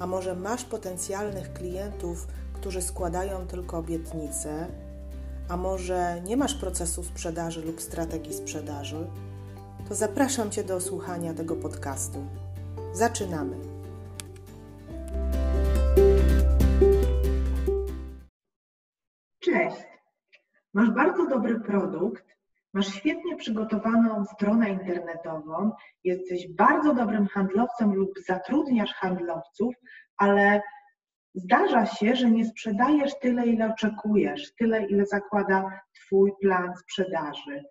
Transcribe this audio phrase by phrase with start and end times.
[0.00, 4.66] a może masz potencjalnych klientów, którzy składają tylko obietnice,
[5.48, 9.06] a może nie masz procesu sprzedaży lub strategii sprzedaży,
[9.88, 12.26] to zapraszam Cię do słuchania tego podcastu.
[12.92, 13.56] Zaczynamy.
[19.38, 19.76] Cześć.
[20.74, 22.24] Masz bardzo dobry produkt,
[22.72, 25.72] masz świetnie przygotowaną stronę internetową,
[26.04, 29.74] jesteś bardzo dobrym handlowcem lub zatrudniasz handlowców,
[30.16, 30.62] ale
[31.34, 37.64] zdarza się, że nie sprzedajesz tyle, ile oczekujesz, tyle, ile zakłada Twój plan sprzedaży.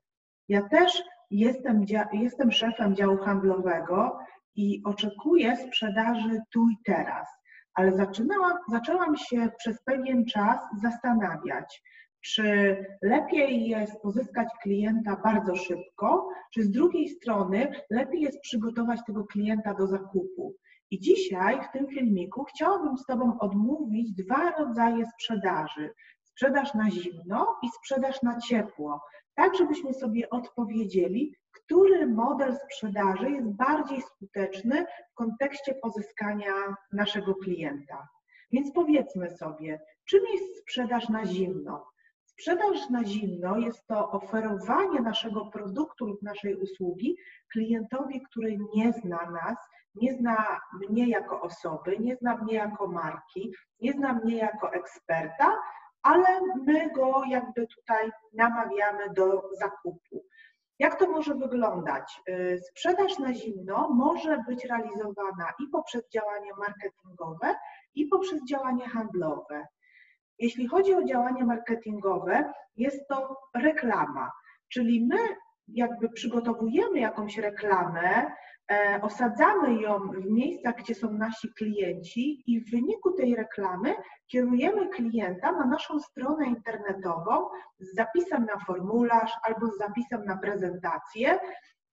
[0.50, 4.20] Ja też jestem, jestem szefem działu handlowego
[4.56, 7.28] i oczekuję sprzedaży tu i teraz,
[7.74, 11.84] ale zaczynałam, zaczęłam się przez pewien czas zastanawiać,
[12.22, 19.26] czy lepiej jest pozyskać klienta bardzo szybko, czy z drugiej strony lepiej jest przygotować tego
[19.26, 20.56] klienta do zakupu.
[20.92, 25.94] I dzisiaj w tym filmiku chciałabym z Tobą odmówić dwa rodzaje sprzedaży.
[26.22, 29.02] Sprzedaż na zimno i sprzedaż na ciepło.
[29.36, 36.54] Tak, żebyśmy sobie odpowiedzieli, który model sprzedaży jest bardziej skuteczny w kontekście pozyskania
[36.94, 38.08] naszego klienta.
[38.52, 41.86] Więc powiedzmy sobie, czym jest sprzedaż na zimno?
[42.40, 47.18] Sprzedaż na zimno jest to oferowanie naszego produktu lub naszej usługi
[47.52, 49.58] klientowi, który nie zna nas,
[49.96, 50.60] nie zna
[50.90, 55.58] mnie jako osoby, nie zna mnie jako marki, nie zna mnie jako eksperta,
[56.02, 56.28] ale
[56.66, 60.26] my go jakby tutaj namawiamy do zakupu.
[60.80, 62.22] Jak to może wyglądać?
[62.30, 67.56] Y, sprzedaż na zimno może być realizowana i poprzez działanie marketingowe,
[67.96, 69.68] i poprzez działanie handlowe.
[70.40, 74.32] Jeśli chodzi o działanie marketingowe, jest to reklama,
[74.70, 75.18] czyli my
[75.68, 78.32] jakby przygotowujemy jakąś reklamę,
[78.72, 83.96] e, osadzamy ją w miejscach, gdzie są nasi klienci i w wyniku tej reklamy
[84.28, 91.40] kierujemy klienta na naszą stronę internetową z zapisem na formularz albo z zapisem na prezentację,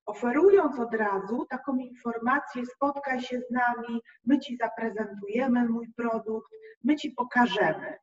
[0.06, 6.52] oferując od razu taką informację: spotkaj się z nami, my Ci zaprezentujemy mój produkt,
[6.84, 7.98] my Ci pokażemy.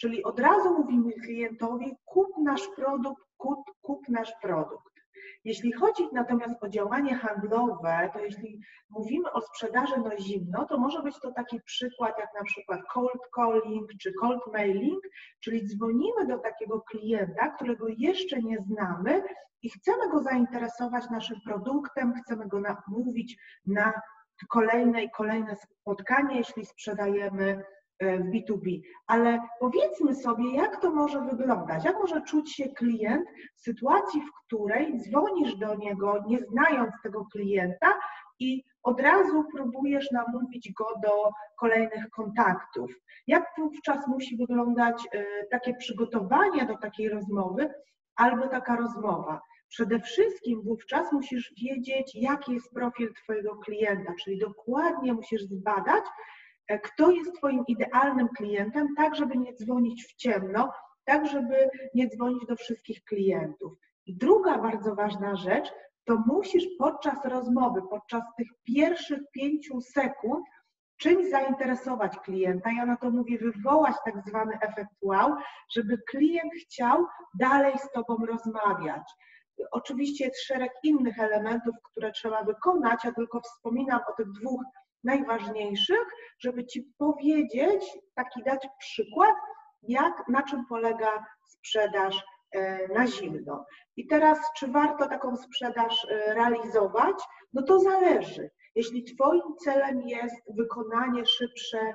[0.00, 4.90] Czyli od razu mówimy klientowi: kup nasz produkt, kup, kup nasz produkt.
[5.44, 8.60] Jeśli chodzi natomiast o działanie handlowe, to jeśli
[8.90, 13.20] mówimy o sprzedaży na zimno, to może być to taki przykład jak na przykład cold
[13.34, 15.04] calling czy cold mailing,
[15.40, 19.22] czyli dzwonimy do takiego klienta, którego jeszcze nie znamy
[19.62, 23.92] i chcemy go zainteresować naszym produktem, chcemy go namówić na
[24.48, 27.64] kolejne i kolejne spotkanie, jeśli sprzedajemy
[28.00, 33.60] w B2B, ale powiedzmy sobie, jak to może wyglądać, jak może czuć się klient w
[33.60, 37.98] sytuacji, w której dzwonisz do niego, nie znając tego klienta
[38.38, 42.90] i od razu próbujesz namówić go do kolejnych kontaktów.
[43.26, 47.74] Jak wówczas musi wyglądać e, takie przygotowanie do takiej rozmowy
[48.16, 49.40] albo taka rozmowa?
[49.68, 56.39] Przede wszystkim wówczas musisz wiedzieć, jaki jest profil Twojego klienta, czyli dokładnie musisz zbadać, E,
[56.78, 60.72] kto jest Twoim idealnym klientem, tak żeby nie dzwonić w ciemno,
[61.04, 63.72] tak żeby nie dzwonić do wszystkich klientów.
[64.06, 65.72] I druga bardzo ważna rzecz,
[66.04, 70.46] to musisz podczas rozmowy, podczas tych pierwszych pięciu sekund,
[70.96, 72.70] czymś zainteresować klienta.
[72.72, 75.36] Ja na to mówię wywołać tak zwany efekt wow,
[75.74, 79.02] żeby klient chciał dalej z Tobą rozmawiać.
[79.70, 84.62] Oczywiście jest szereg innych elementów, które trzeba wykonać, ja tylko wspominam o tych dwóch
[85.04, 86.06] najważniejszych,
[86.38, 89.34] żeby Ci powiedzieć, taki dać przykład,
[89.82, 93.66] jak, na czym polega sprzedaż e, na zimno.
[93.96, 97.16] I teraz, czy warto taką sprzedaż e, realizować?
[97.52, 98.50] No to zależy.
[98.74, 101.92] Jeśli Twoim celem jest wykonanie szybsze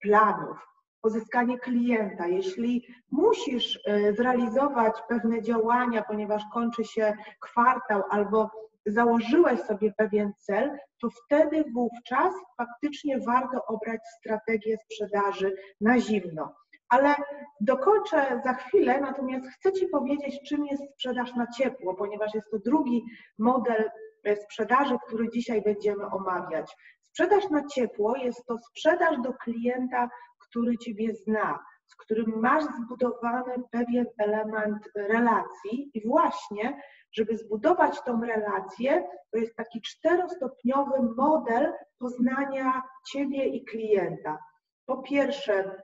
[0.00, 0.58] planów,
[1.00, 8.50] pozyskanie klienta, jeśli musisz e, zrealizować pewne działania, ponieważ kończy się kwartał albo
[8.86, 16.54] założyłeś sobie pewien cel, to wtedy wówczas faktycznie warto obrać strategię sprzedaży na zimno.
[16.88, 17.14] Ale
[17.60, 22.58] dokończę za chwilę, natomiast chcę Ci powiedzieć, czym jest sprzedaż na ciepło, ponieważ jest to
[22.58, 23.04] drugi
[23.38, 23.90] model
[24.24, 26.76] e, sprzedaży, który dzisiaj będziemy omawiać.
[27.00, 30.08] Sprzedaż na ciepło jest to sprzedaż do klienta,
[30.38, 36.82] który Ciebie zna, z którym masz zbudowany pewien element relacji i właśnie,
[37.12, 42.82] żeby zbudować tą relację, to jest taki czterostopniowy model poznania
[43.12, 44.38] Ciebie i klienta.
[44.86, 45.82] Po pierwsze,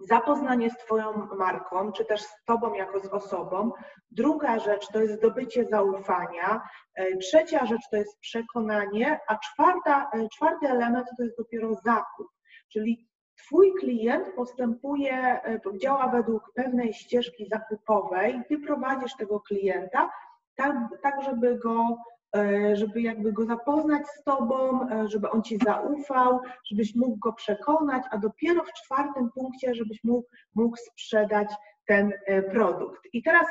[0.00, 3.72] zapoznanie z Twoją marką, czy też z Tobą jako z osobą.
[4.10, 6.62] Druga rzecz to jest zdobycie zaufania.
[6.94, 12.28] E, trzecia rzecz to jest przekonanie, a czwarta, e, czwarty element to jest dopiero zakup.
[12.72, 13.09] Czyli
[13.46, 20.10] Twój klient postępuje, e, działa według pewnej ścieżki zakupowej, Ty prowadzisz tego klienta
[20.56, 21.96] tak, tak żeby go
[22.36, 27.32] E, żeby jakby go zapoznać z Tobą, e, żeby on Ci zaufał, żebyś mógł go
[27.32, 31.48] przekonać, a dopiero w czwartym punkcie, żebyś mógł, mógł sprzedać
[31.86, 32.12] ten
[32.52, 33.00] produkt.
[33.12, 33.46] I teraz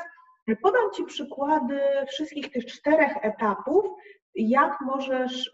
[0.62, 3.84] podam Ci przykłady wszystkich tych czterech etapów,
[4.34, 5.52] jak możesz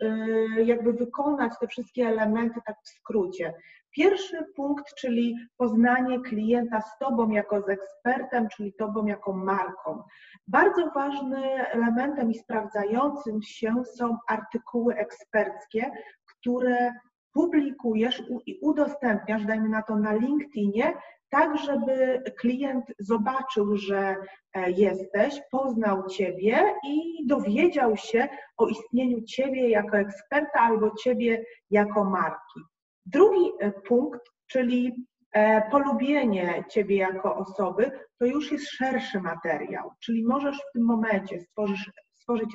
[0.64, 3.54] jakby wykonać te wszystkie elementy tak w skrócie.
[3.96, 10.02] Pierwszy punkt, czyli poznanie klienta z Tobą jako z ekspertem, czyli Tobą jako marką.
[10.48, 15.90] Bardzo ważnym elementem i sprawdzającym się są artykuły eksperckie,
[16.26, 16.92] które
[17.32, 20.92] publikujesz i udostępniasz, dajmy na to na LinkedInie,
[21.28, 24.16] tak żeby klient zobaczył, że
[24.54, 32.04] e, jesteś, poznał Ciebie i dowiedział się o istnieniu Ciebie jako eksperta albo Ciebie jako
[32.04, 32.60] marki.
[33.06, 40.24] Drugi e, punkt, czyli e, polubienie Ciebie jako osoby, to już jest szerszy materiał, czyli
[40.24, 42.54] możesz w tym momencie stworzyć, stworzyć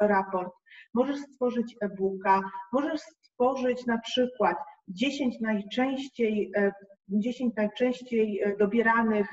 [0.00, 0.52] raport,
[0.94, 2.40] możesz stworzyć e-booka,
[2.72, 4.56] możesz stworzyć na przykład
[4.88, 6.52] 10 najczęściej,
[7.08, 9.26] 10 najczęściej dobieranych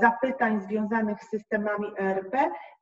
[0.00, 2.34] zapytań związanych z systemami ERP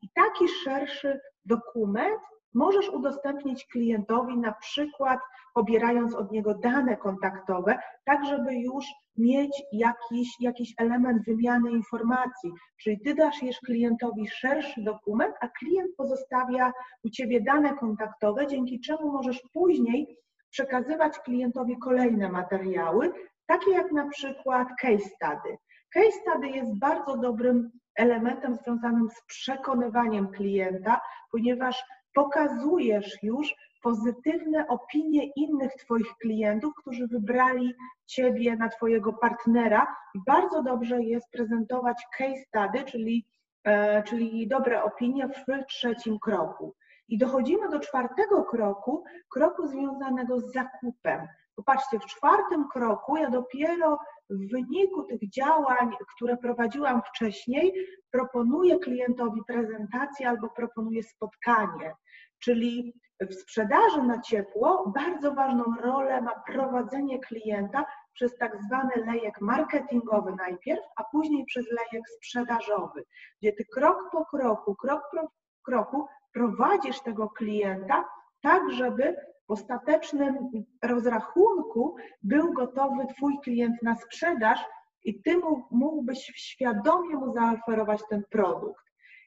[0.03, 2.21] i taki szerszy dokument
[2.55, 5.21] możesz udostępnić klientowi na przykład
[5.55, 8.85] pobierając od niego dane kontaktowe, tak żeby już
[9.17, 12.53] mieć jakiś, jakiś element wymiany informacji.
[12.83, 16.73] Czyli ty dasz już klientowi szerszy dokument, a klient pozostawia
[17.05, 20.19] u ciebie dane kontaktowe, dzięki czemu możesz później
[20.51, 23.13] przekazywać klientowi kolejne materiały,
[23.47, 25.59] takie jak na przykład case study.
[25.95, 31.01] Case study jest bardzo dobrym elementem związanym z przekonywaniem klienta,
[31.33, 31.85] ponieważ
[32.19, 37.75] pokazujesz już pozytywne opinie innych Twoich klientów, którzy wybrali
[38.07, 39.87] Ciebie na Twojego partnera.
[40.27, 43.27] Bardzo dobrze jest prezentować case study, czyli,
[43.65, 46.75] e, czyli dobre opinie w trzecim kroku.
[47.09, 51.29] I dochodzimy do czwartego kroku, kroku związanego z zakupem.
[51.59, 53.99] Popatrzcie, w czwartym kroku ja dopiero
[54.31, 57.75] w wyniku tych działań, które prowadziłam wcześniej,
[58.11, 61.95] proponuję klientowi prezentację albo proponuję spotkanie.
[62.39, 69.41] Czyli w sprzedaży na ciepło bardzo ważną rolę ma prowadzenie klienta przez tak zwany lejek
[69.41, 73.05] marketingowy najpierw, a później przez lejek sprzedażowy,
[73.43, 75.29] gdzie ty krok po kroku, krok po
[75.63, 78.05] kroku prowadzisz tego klienta
[78.43, 79.17] tak, żeby
[79.49, 80.37] w ostatecznym
[80.85, 84.65] rozrachunku był gotowy Twój klient na sprzedaż
[85.05, 85.41] i Ty
[85.71, 88.85] mógłbyś świadomie mu zaoferować ten produkt.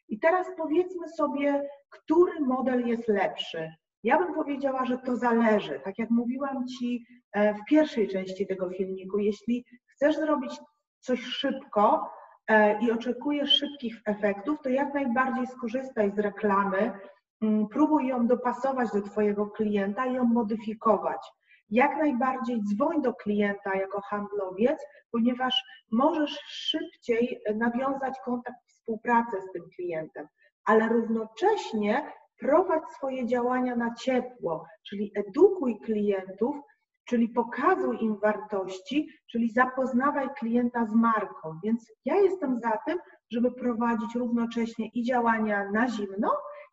[0.07, 3.73] I teraz powiedzmy sobie, który model jest lepszy.
[4.03, 5.79] Ja bym powiedziała, że to zależy.
[5.83, 10.59] Tak jak mówiłam Ci e, w pierwszej części tego filmiku, jeśli chcesz zrobić
[10.99, 12.09] coś szybko
[12.47, 16.91] e, i oczekujesz szybkich efektów, to jak najbardziej skorzystaj z reklamy,
[17.71, 21.21] próbuj ją dopasować do Twojego klienta i ją modyfikować.
[21.69, 29.63] Jak najbardziej dzwoń do klienta jako handlowiec, ponieważ możesz szybciej nawiązać kontakt, współpracę z tym
[29.75, 30.27] klientem,
[30.65, 36.55] ale równocześnie prowadź swoje działania na ciepło, czyli edukuj klientów,
[37.05, 41.59] czyli pokazuj im wartości, czyli zapoznawaj klienta z marką.
[41.63, 42.99] Więc ja jestem za tym,
[43.31, 46.31] żeby prowadzić równocześnie i działania na zimno,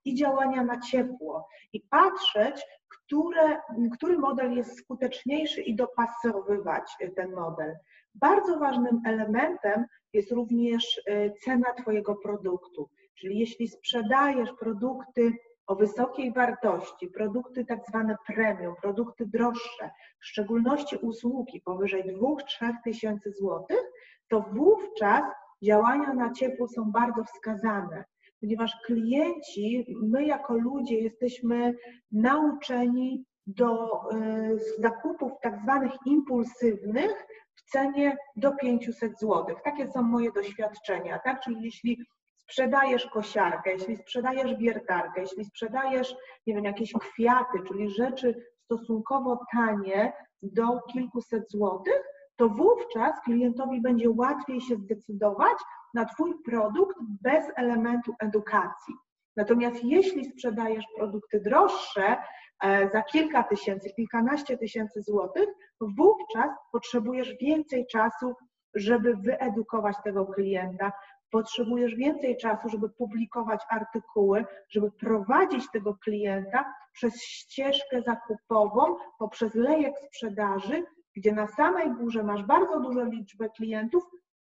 [0.08, 3.60] i działania na ciepło i patrzeć, które,
[3.92, 7.76] który model jest skuteczniejszy i dopasowywać ten model.
[8.14, 12.90] Bardzo ważnym elementem jest również e, cena Twojego produktu.
[13.14, 15.32] Czyli jeśli sprzedajesz produkty
[15.66, 23.32] o wysokiej wartości, produkty tak zwane premium, produkty droższe, w szczególności usługi powyżej 2-3 tysięcy
[23.32, 23.82] złotych,
[24.28, 25.24] to wówczas
[25.62, 28.04] działania na ciepło są bardzo wskazane,
[28.40, 31.74] ponieważ klienci, my jako ludzie jesteśmy
[32.12, 39.56] nauczeni do y, zakupów tak zwanych impulsywnych w cenie do 500 zł.
[39.64, 41.40] Takie są moje doświadczenia, tak?
[41.40, 41.98] Czyli jeśli
[42.36, 46.16] sprzedajesz kosiarkę, jeśli sprzedajesz wiertarkę, jeśli sprzedajesz,
[46.46, 52.02] nie wiem, jakieś kwiaty, czyli rzeczy stosunkowo tanie do kilkuset złotych,
[52.36, 55.58] to wówczas klientowi będzie łatwiej się zdecydować
[55.94, 58.94] na Twój produkt bez elementu edukacji.
[59.36, 62.16] Natomiast jeśli sprzedajesz produkty droższe
[62.62, 65.48] e, za kilka tysięcy, kilkanaście tysięcy złotych,
[65.80, 68.34] wówczas potrzebujesz więcej czasu,
[68.74, 70.92] żeby wyedukować tego klienta,
[71.30, 79.94] potrzebujesz więcej czasu, żeby publikować artykuły, żeby prowadzić tego klienta przez ścieżkę zakupową, poprzez lejek
[79.98, 80.84] sprzedaży,
[81.16, 84.04] gdzie na samej górze masz bardzo dużą liczbę klientów,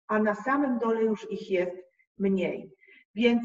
[0.08, 1.76] a na samym dole już ich jest
[2.18, 2.70] mniej.
[3.14, 3.42] Więc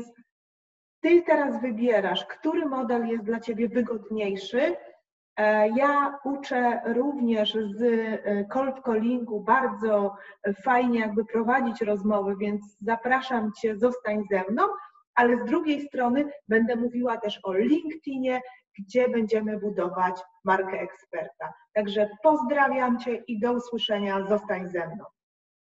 [1.01, 4.75] ty teraz wybierasz, który model jest dla ciebie wygodniejszy.
[5.37, 10.15] E, ja uczę również z e, cold callingu bardzo
[10.63, 14.63] fajnie jakby prowadzić rozmowy, więc zapraszam cię, zostań ze mną,
[15.15, 18.41] ale z drugiej strony będę mówiła też o LinkedInie,
[18.79, 21.53] gdzie będziemy budować markę eksperta.
[21.73, 25.05] Także pozdrawiam cię i do usłyszenia, zostań ze mną.